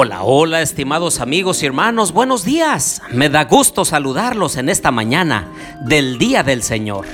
[0.00, 3.02] Hola, hola, estimados amigos y hermanos, buenos días.
[3.10, 5.48] Me da gusto saludarlos en esta mañana
[5.86, 7.04] del Día del Señor.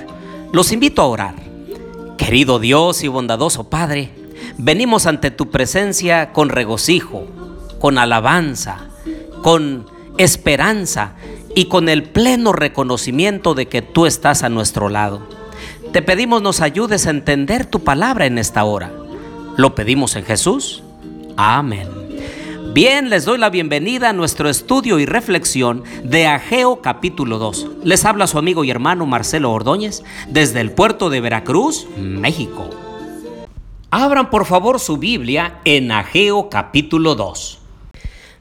[0.52, 1.34] Los invito a orar.
[2.18, 4.10] Querido Dios y bondadoso Padre,
[4.58, 7.26] venimos ante tu presencia con regocijo,
[7.78, 8.80] con alabanza,
[9.42, 9.86] con
[10.18, 11.14] esperanza
[11.54, 15.26] y con el pleno reconocimiento de que tú estás a nuestro lado.
[15.92, 18.92] Te pedimos nos ayudes a entender tu palabra en esta hora.
[19.56, 20.82] Lo pedimos en Jesús.
[21.38, 21.93] Amén.
[22.74, 27.68] Bien, les doy la bienvenida a nuestro estudio y reflexión de Ageo capítulo 2.
[27.84, 32.68] Les habla su amigo y hermano Marcelo Ordóñez desde el puerto de Veracruz, México.
[33.92, 37.60] Abran por favor su Biblia en Ageo capítulo 2.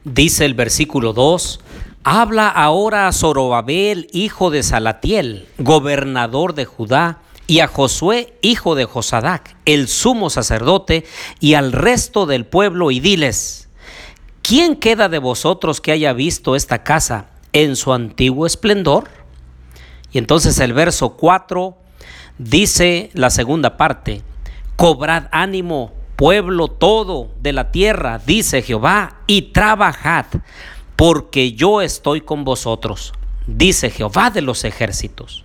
[0.02, 1.60] Dice el versículo 2,
[2.02, 8.86] habla ahora a Zorobabel, hijo de Salatiel, gobernador de Judá, y a Josué, hijo de
[8.86, 11.04] Josadac, el sumo sacerdote,
[11.38, 13.63] y al resto del pueblo, y diles,
[14.44, 19.08] ¿quién queda de vosotros que haya visto esta casa en su antiguo esplendor?
[20.12, 21.76] Y entonces el verso 4
[22.38, 24.22] dice la segunda parte,
[24.76, 30.26] cobrad ánimo, pueblo todo de la tierra, dice Jehová, y trabajad,
[30.94, 33.14] porque yo estoy con vosotros,
[33.46, 35.44] dice Jehová de los ejércitos.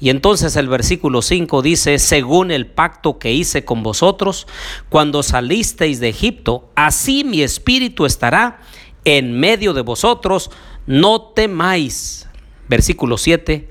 [0.00, 4.46] Y entonces el versículo 5 dice, según el pacto que hice con vosotros
[4.88, 8.60] cuando salisteis de Egipto, así mi espíritu estará
[9.04, 10.50] en medio de vosotros,
[10.86, 12.28] no temáis.
[12.68, 13.70] Versículo 7,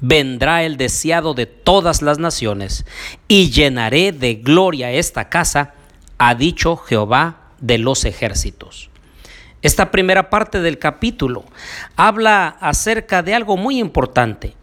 [0.00, 2.84] vendrá el deseado de todas las naciones
[3.28, 5.74] y llenaré de gloria esta casa,
[6.18, 8.90] ha dicho Jehová de los ejércitos.
[9.62, 11.44] Esta primera parte del capítulo
[11.96, 14.54] habla acerca de algo muy importante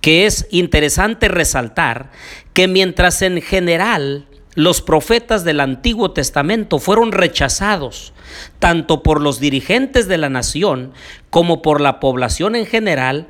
[0.00, 2.10] que es interesante resaltar
[2.52, 8.12] que mientras en general los profetas del Antiguo Testamento fueron rechazados
[8.58, 10.92] tanto por los dirigentes de la nación
[11.30, 13.28] como por la población en general,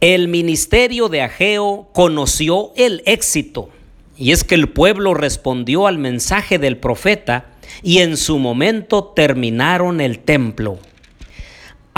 [0.00, 3.70] el ministerio de Ageo conoció el éxito.
[4.18, 7.46] Y es que el pueblo respondió al mensaje del profeta
[7.82, 10.78] y en su momento terminaron el templo.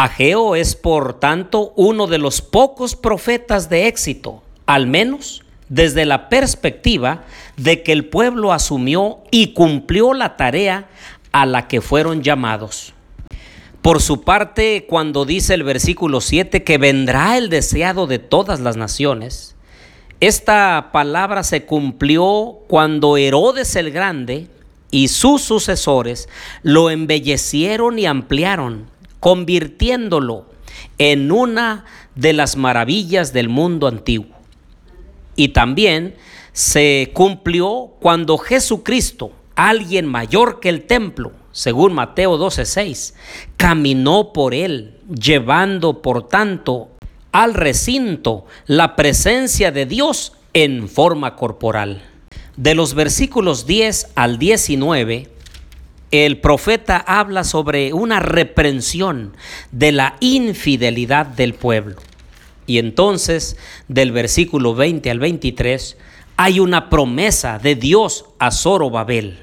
[0.01, 6.29] Ageo es por tanto uno de los pocos profetas de éxito, al menos desde la
[6.29, 7.25] perspectiva
[7.57, 10.89] de que el pueblo asumió y cumplió la tarea
[11.33, 12.95] a la que fueron llamados.
[13.83, 18.77] Por su parte, cuando dice el versículo 7 que vendrá el deseado de todas las
[18.77, 19.57] naciones,
[20.21, 24.47] esta palabra se cumplió cuando Herodes el Grande
[24.93, 26.29] y sus sucesores
[26.63, 30.47] lo embellecieron y ampliaron convirtiéndolo
[30.99, 31.85] en una
[32.15, 34.37] de las maravillas del mundo antiguo.
[35.37, 36.17] Y también
[36.53, 43.15] se cumplió cuando Jesucristo, alguien mayor que el templo, según Mateo 12:6,
[43.57, 46.89] caminó por él, llevando por tanto
[47.33, 52.03] al recinto la presencia de Dios en forma corporal.
[52.57, 55.31] De los versículos 10 al 19,
[56.11, 59.37] el profeta habla sobre una reprensión
[59.73, 61.97] de la infidelidad del pueblo.
[62.67, 63.57] Y entonces,
[63.89, 65.97] del versículo 20 al 23,
[66.37, 69.39] hay una promesa de Dios a Zorobabel.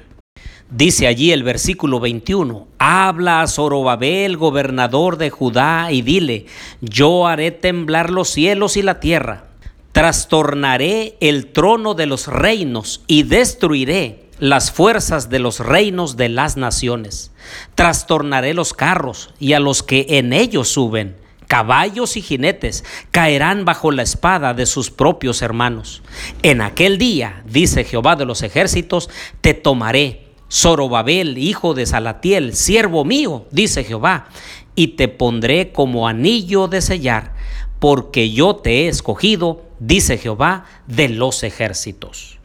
[0.70, 6.46] Dice allí el versículo 21, habla a Zorobabel, gobernador de Judá, y dile,
[6.80, 9.46] yo haré temblar los cielos y la tierra,
[9.92, 16.56] trastornaré el trono de los reinos y destruiré las fuerzas de los reinos de las
[16.56, 17.32] naciones.
[17.74, 21.16] Trastornaré los carros y a los que en ellos suben.
[21.46, 26.02] Caballos y jinetes caerán bajo la espada de sus propios hermanos.
[26.42, 29.08] En aquel día, dice Jehová de los ejércitos,
[29.40, 34.28] te tomaré, Zorobabel, hijo de Salatiel, siervo mío, dice Jehová,
[34.74, 37.34] y te pondré como anillo de sellar,
[37.78, 42.35] porque yo te he escogido, dice Jehová de los ejércitos.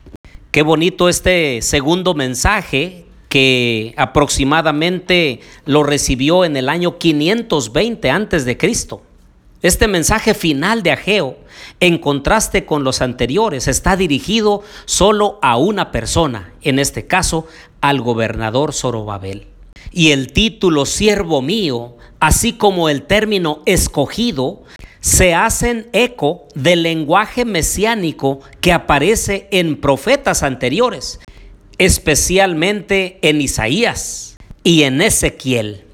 [0.52, 8.58] Qué bonito este segundo mensaje que aproximadamente lo recibió en el año 520 antes de
[8.58, 9.02] Cristo.
[9.62, 11.38] Este mensaje final de Ageo,
[11.80, 17.48] en contraste con los anteriores, está dirigido solo a una persona, en este caso
[17.80, 19.48] al gobernador Zorobabel.
[19.90, 24.64] Y el título siervo mío, así como el término escogido,
[25.02, 31.20] se hacen eco del lenguaje mesiánico que aparece en profetas anteriores,
[31.78, 35.86] especialmente en Isaías y en Ezequiel.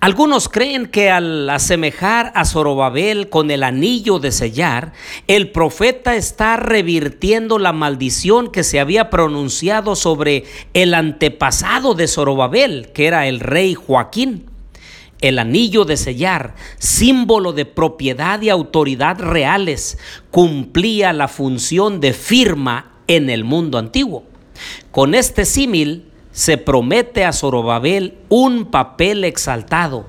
[0.00, 4.92] Algunos creen que al asemejar a Zorobabel con el anillo de sellar,
[5.26, 10.44] el profeta está revirtiendo la maldición que se había pronunciado sobre
[10.74, 14.51] el antepasado de Zorobabel, que era el rey Joaquín.
[15.22, 19.96] El anillo de sellar, símbolo de propiedad y autoridad reales,
[20.30, 24.24] cumplía la función de firma en el mundo antiguo.
[24.90, 30.06] Con este símil, se promete a Zorobabel un papel exaltado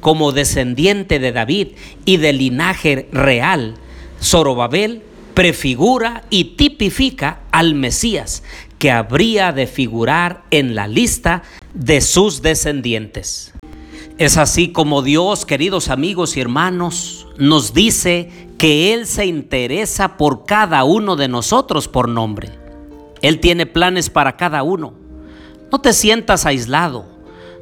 [0.00, 1.68] como descendiente de David
[2.04, 3.74] y del linaje real.
[4.20, 5.02] Zorobabel
[5.34, 8.42] prefigura y tipifica al Mesías
[8.78, 11.42] que habría de figurar en la lista
[11.74, 13.52] de sus descendientes.
[14.18, 20.44] Es así como Dios, queridos amigos y hermanos, nos dice que Él se interesa por
[20.44, 22.50] cada uno de nosotros por nombre.
[23.22, 24.92] Él tiene planes para cada uno.
[25.70, 27.06] No te sientas aislado,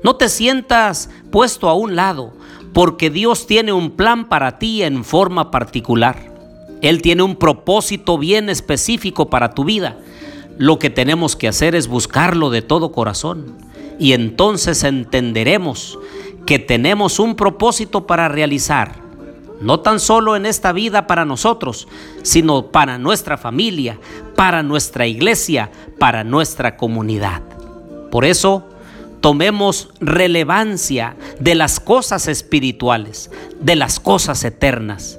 [0.03, 2.33] no te sientas puesto a un lado,
[2.73, 6.33] porque Dios tiene un plan para ti en forma particular.
[6.81, 9.99] Él tiene un propósito bien específico para tu vida.
[10.57, 13.59] Lo que tenemos que hacer es buscarlo de todo corazón
[13.99, 15.99] y entonces entenderemos
[16.47, 18.95] que tenemos un propósito para realizar,
[19.61, 21.89] no tan solo en esta vida para nosotros,
[22.23, 23.99] sino para nuestra familia,
[24.37, 27.43] para nuestra iglesia, para nuestra comunidad.
[28.11, 28.65] Por eso,
[29.21, 35.19] tomemos relevancia de las cosas espirituales, de las cosas eternas.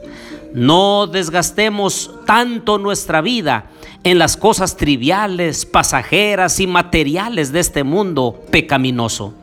[0.54, 3.66] No desgastemos tanto nuestra vida
[4.04, 9.34] en las cosas triviales, pasajeras y materiales de este mundo pecaminoso.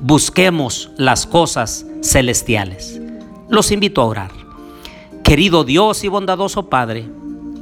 [0.00, 3.00] Busquemos las cosas celestiales.
[3.48, 4.30] Los invito a orar.
[5.24, 7.06] Querido Dios y bondadoso Padre,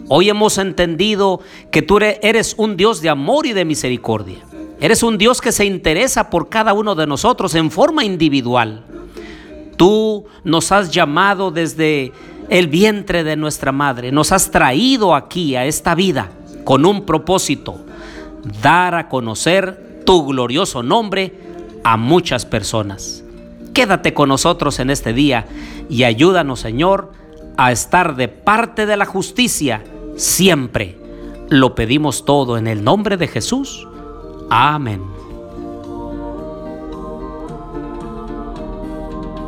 [0.09, 1.41] hoy hemos entendido
[1.71, 4.39] que tú eres un Dios de amor y de misericordia.
[4.81, 8.85] Eres un Dios que se interesa por cada uno de nosotros en forma individual.
[9.77, 12.13] Tú nos has llamado desde
[12.49, 16.31] el vientre de nuestra madre, nos has traído aquí a esta vida
[16.65, 17.79] con un propósito,
[18.63, 21.46] dar a conocer tu glorioso nombre
[21.87, 23.23] a muchas personas.
[23.73, 25.47] Quédate con nosotros en este día
[25.89, 27.13] y ayúdanos, Señor,
[27.57, 29.85] a estar de parte de la justicia
[30.17, 30.99] siempre.
[31.49, 33.87] Lo pedimos todo en el nombre de Jesús.
[34.51, 35.16] Amén.